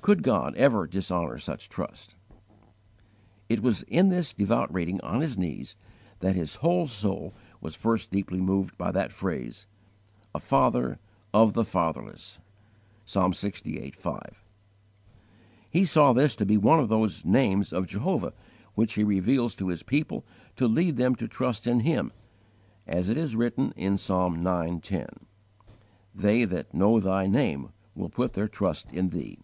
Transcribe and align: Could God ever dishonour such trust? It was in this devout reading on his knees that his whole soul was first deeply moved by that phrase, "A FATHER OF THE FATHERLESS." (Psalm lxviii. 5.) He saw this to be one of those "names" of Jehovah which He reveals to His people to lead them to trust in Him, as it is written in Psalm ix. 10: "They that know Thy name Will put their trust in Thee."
Could 0.00 0.24
God 0.24 0.56
ever 0.56 0.88
dishonour 0.88 1.38
such 1.38 1.68
trust? 1.68 2.16
It 3.48 3.62
was 3.62 3.82
in 3.82 4.08
this 4.08 4.32
devout 4.32 4.74
reading 4.74 5.00
on 5.00 5.20
his 5.20 5.38
knees 5.38 5.76
that 6.18 6.34
his 6.34 6.56
whole 6.56 6.88
soul 6.88 7.34
was 7.60 7.76
first 7.76 8.10
deeply 8.10 8.40
moved 8.40 8.76
by 8.76 8.90
that 8.90 9.12
phrase, 9.12 9.68
"A 10.34 10.40
FATHER 10.40 10.98
OF 11.32 11.52
THE 11.52 11.64
FATHERLESS." 11.64 12.40
(Psalm 13.04 13.30
lxviii. 13.30 13.94
5.) 13.94 14.42
He 15.70 15.84
saw 15.84 16.12
this 16.12 16.34
to 16.34 16.44
be 16.46 16.56
one 16.56 16.80
of 16.80 16.88
those 16.88 17.24
"names" 17.24 17.72
of 17.72 17.86
Jehovah 17.86 18.32
which 18.74 18.94
He 18.94 19.04
reveals 19.04 19.54
to 19.54 19.68
His 19.68 19.84
people 19.84 20.24
to 20.56 20.66
lead 20.66 20.96
them 20.96 21.14
to 21.14 21.28
trust 21.28 21.64
in 21.68 21.78
Him, 21.78 22.10
as 22.88 23.08
it 23.08 23.16
is 23.16 23.36
written 23.36 23.72
in 23.76 23.96
Psalm 23.98 24.44
ix. 24.44 24.88
10: 24.88 25.06
"They 26.12 26.44
that 26.44 26.74
know 26.74 26.98
Thy 26.98 27.28
name 27.28 27.68
Will 27.94 28.08
put 28.08 28.32
their 28.32 28.48
trust 28.48 28.90
in 28.92 29.10
Thee." 29.10 29.38